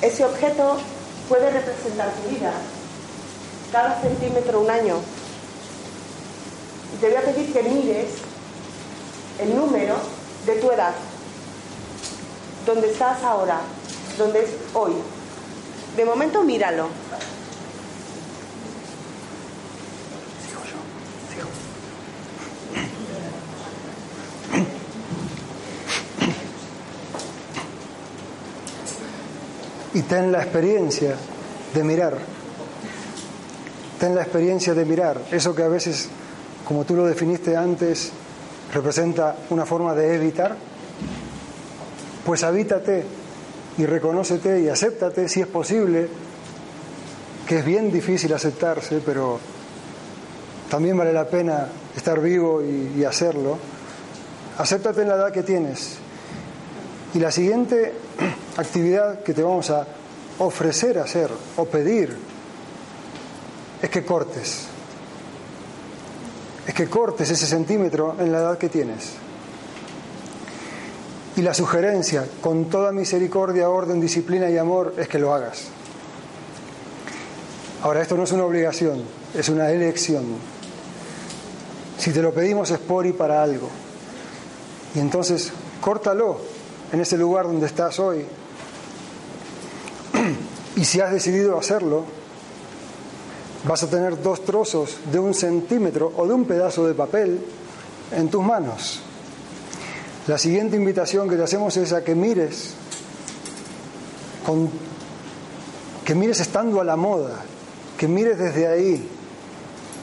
[0.02, 0.76] Ese objeto
[1.28, 2.52] puede representar tu vida.
[3.72, 4.96] Cada centímetro un año.
[7.00, 8.08] Te voy a pedir que mires
[9.38, 9.96] el número
[10.46, 10.94] de tu edad.
[12.66, 13.60] Donde estás ahora,
[14.16, 14.92] donde es hoy.
[15.96, 16.88] De momento míralo.
[29.98, 31.16] y ten la experiencia
[31.74, 32.16] de mirar.
[33.98, 35.20] Ten la experiencia de mirar.
[35.32, 36.08] Eso que a veces,
[36.68, 38.12] como tú lo definiste antes,
[38.74, 40.54] representa una forma de evitar,
[42.26, 43.04] pues habítate
[43.78, 46.10] y reconócete y acéptate si es posible,
[47.46, 49.40] que es bien difícil aceptarse, pero
[50.70, 53.56] también vale la pena estar vivo y, y hacerlo.
[54.58, 55.96] Acéptate en la edad que tienes.
[57.14, 57.94] Y la siguiente
[58.58, 59.86] actividad que te vamos a
[60.38, 62.14] ofrecer hacer o pedir
[63.80, 64.68] es que cortes.
[66.68, 69.14] Es que cortes ese centímetro en la edad que tienes.
[71.34, 75.68] Y la sugerencia, con toda misericordia, orden, disciplina y amor, es que lo hagas.
[77.82, 79.02] Ahora, esto no es una obligación,
[79.34, 80.24] es una elección.
[81.96, 83.70] Si te lo pedimos es por y para algo.
[84.94, 85.50] Y entonces,
[85.80, 86.38] córtalo
[86.92, 88.26] en ese lugar donde estás hoy.
[90.76, 92.17] Y si has decidido hacerlo,
[93.64, 97.40] vas a tener dos trozos de un centímetro o de un pedazo de papel
[98.12, 99.00] en tus manos.
[100.26, 102.74] La siguiente invitación que te hacemos es a que mires
[104.44, 104.70] con,
[106.04, 107.36] que mires estando a la moda,
[107.96, 109.08] que mires desde ahí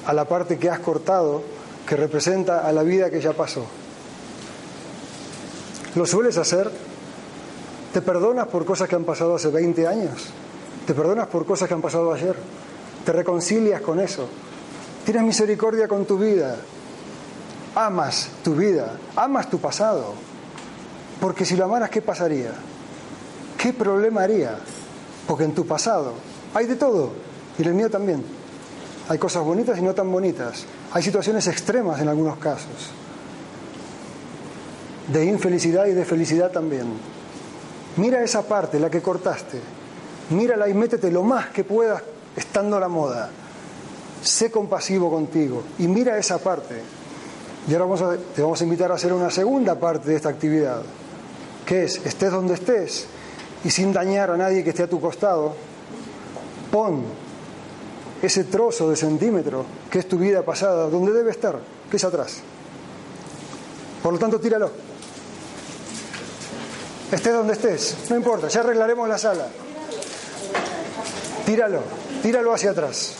[0.05, 1.43] a la parte que has cortado,
[1.87, 3.65] que representa a la vida que ya pasó.
[5.95, 6.71] ¿Lo sueles hacer?
[7.93, 10.27] ¿Te perdonas por cosas que han pasado hace 20 años?
[10.85, 12.35] ¿Te perdonas por cosas que han pasado ayer?
[13.05, 14.27] ¿Te reconcilias con eso?
[15.05, 16.55] ¿Tienes misericordia con tu vida?
[17.75, 18.97] ¿Amas tu vida?
[19.15, 20.15] ¿Amas tu pasado?
[21.21, 22.51] Porque si lo amaras, ¿qué pasaría?
[23.59, 24.57] ¿Qué problema haría?
[25.27, 26.13] Porque en tu pasado
[26.55, 27.11] hay de todo,
[27.59, 28.23] y en el mío también.
[29.07, 30.65] Hay cosas bonitas y no tan bonitas.
[30.91, 32.89] Hay situaciones extremas en algunos casos.
[35.13, 36.87] De infelicidad y de felicidad también.
[37.97, 39.59] Mira esa parte, la que cortaste.
[40.31, 42.01] Mírala y métete lo más que puedas
[42.35, 43.29] estando a la moda.
[44.21, 46.81] Sé compasivo contigo y mira esa parte.
[47.67, 50.29] Y ahora vamos a- te vamos a invitar a hacer una segunda parte de esta
[50.29, 50.81] actividad,
[51.65, 53.07] que es, estés donde estés
[53.63, 55.53] y sin dañar a nadie que esté a tu costado,
[56.71, 57.03] pon
[58.21, 61.59] ese trozo de centímetro que es tu vida pasada, donde debe estar,
[61.89, 62.37] que es atrás.
[64.03, 64.69] Por lo tanto, tíralo.
[67.11, 69.47] Estés donde estés, no importa, ya arreglaremos la sala.
[71.45, 71.81] Tíralo,
[72.25, 73.13] tíralo hacia atrás.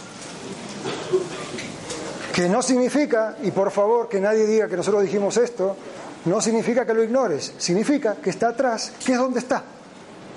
[2.34, 5.78] Que no significa, y por favor que nadie diga que nosotros dijimos esto,
[6.26, 9.62] no significa que lo ignores, significa que está atrás, que es donde está.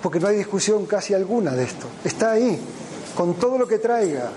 [0.02, 1.86] Porque no hay discusión casi alguna de esto.
[2.04, 2.60] Está ahí,
[3.16, 4.32] con todo lo que traiga.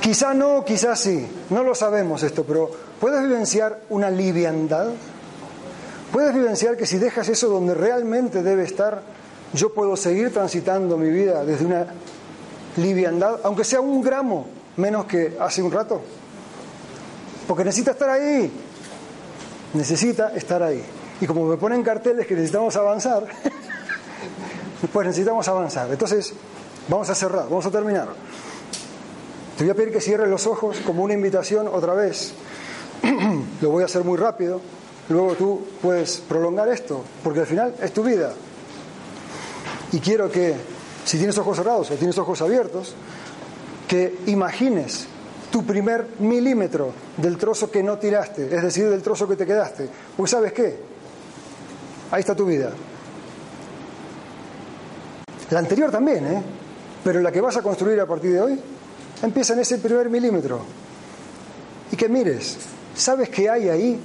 [0.00, 4.86] Quizá no, quizá sí, no lo sabemos esto, pero ¿puedes vivenciar una liviandad?
[6.10, 9.02] ¿Puedes vivenciar que si dejas eso donde realmente debe estar,
[9.52, 11.86] yo puedo seguir transitando mi vida desde una
[12.76, 14.46] liviandad, aunque sea un gramo
[14.76, 16.00] menos que hace un rato?
[17.46, 18.50] Porque necesita estar ahí,
[19.74, 20.82] necesita estar ahí.
[21.20, 23.26] Y como me ponen carteles que necesitamos avanzar,
[24.92, 25.90] pues necesitamos avanzar.
[25.90, 26.32] Entonces,
[26.88, 28.08] vamos a cerrar, vamos a terminar.
[29.58, 32.32] Te voy a pedir que cierres los ojos como una invitación otra vez.
[33.60, 34.60] Lo voy a hacer muy rápido.
[35.08, 38.32] Luego tú puedes prolongar esto, porque al final es tu vida.
[39.92, 40.54] Y quiero que,
[41.04, 42.94] si tienes ojos cerrados o tienes ojos abiertos,
[43.88, 45.06] que imagines
[45.50, 49.88] tu primer milímetro del trozo que no tiraste, es decir, del trozo que te quedaste.
[50.16, 50.78] Pues sabes qué,
[52.10, 52.72] ahí está tu vida.
[55.50, 56.42] La anterior también, ¿eh?
[57.02, 58.60] Pero la que vas a construir a partir de hoy
[59.22, 60.60] empieza en ese primer milímetro.
[61.90, 62.56] Y que mires,
[62.94, 64.00] ¿sabes qué hay ahí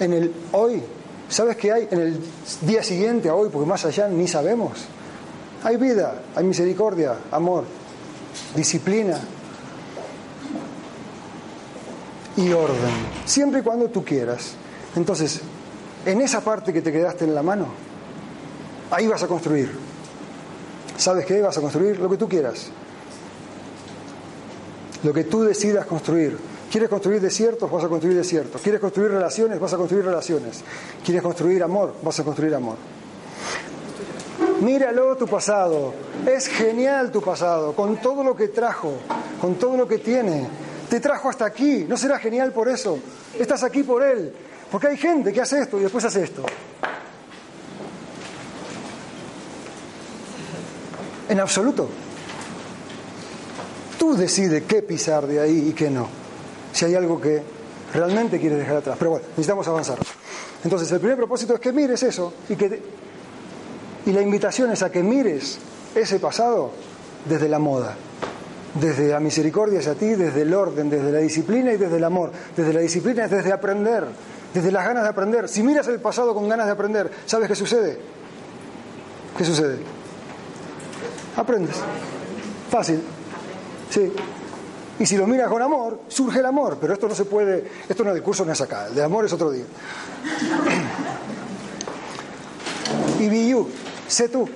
[0.00, 0.82] en el hoy?
[1.28, 2.20] ¿Sabes qué hay en el
[2.62, 3.50] día siguiente a hoy?
[3.52, 4.86] Porque más allá ni sabemos.
[5.62, 7.64] Hay vida, hay misericordia, amor,
[8.54, 9.18] disciplina
[12.36, 12.94] y orden,
[13.24, 14.52] siempre y cuando tú quieras.
[14.94, 15.40] Entonces,
[16.06, 17.66] en esa parte que te quedaste en la mano,
[18.90, 19.70] ahí vas a construir.
[20.96, 21.40] ¿Sabes qué?
[21.40, 22.70] Vas a construir lo que tú quieras
[25.02, 26.36] lo que tú decidas construir.
[26.70, 27.70] ¿Quieres construir desiertos?
[27.70, 28.60] Vas a construir desiertos.
[28.60, 29.58] ¿Quieres construir relaciones?
[29.58, 30.62] Vas a construir relaciones.
[31.04, 31.94] ¿Quieres construir amor?
[32.02, 32.76] Vas a construir amor.
[34.60, 35.94] Míralo tu pasado.
[36.26, 38.94] Es genial tu pasado, con todo lo que trajo,
[39.40, 40.46] con todo lo que tiene.
[40.88, 41.84] Te trajo hasta aquí.
[41.88, 42.98] ¿No será genial por eso?
[43.38, 44.32] Estás aquí por él.
[44.70, 46.42] Porque hay gente que hace esto y después hace esto.
[51.28, 51.88] En absoluto.
[53.98, 56.08] Tú decides qué pisar de ahí y qué no.
[56.72, 57.42] Si hay algo que
[57.92, 58.96] realmente quieres dejar atrás.
[58.98, 59.98] Pero bueno, necesitamos avanzar.
[60.64, 62.82] Entonces, el primer propósito es que mires eso y que
[64.08, 65.58] y la invitación es a que mires
[65.94, 66.70] ese pasado
[67.28, 67.94] desde la moda,
[68.80, 72.32] desde la misericordia hacia ti, desde el orden, desde la disciplina y desde el amor.
[72.56, 74.06] Desde la disciplina es desde aprender,
[74.54, 75.46] desde las ganas de aprender.
[75.46, 77.98] Si miras el pasado con ganas de aprender, ¿sabes qué sucede?
[79.36, 79.76] ¿Qué sucede?
[81.36, 81.76] Aprendes.
[82.70, 83.02] Fácil.
[83.90, 84.10] Sí.
[85.00, 88.04] Y si lo miras con amor, surge el amor, pero esto no se puede, esto
[88.04, 89.64] no es de curso, no es acá, el de amor es otro día.
[93.20, 93.68] Y you,
[94.08, 94.48] sé tú.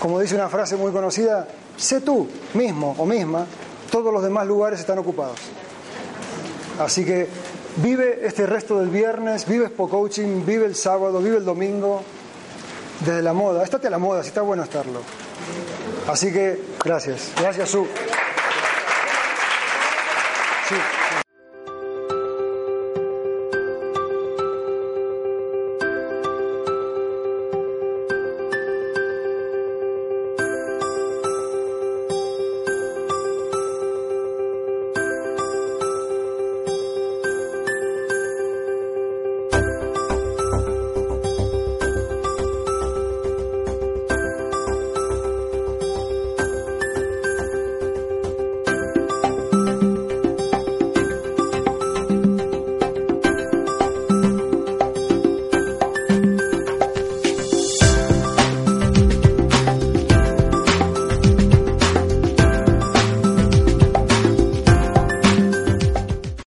[0.00, 1.46] Como dice una frase muy conocida,
[1.76, 3.46] sé tú mismo o misma,
[3.90, 5.38] todos los demás lugares están ocupados.
[6.80, 7.28] Así que
[7.76, 12.02] vive este resto del viernes, vive Expo Coaching, vive el sábado, vive el domingo,
[13.00, 13.62] desde la moda.
[13.62, 15.00] Estate a la moda, si está bueno estarlo.
[16.08, 17.32] Así que, gracias.
[17.36, 17.86] Gracias, Su.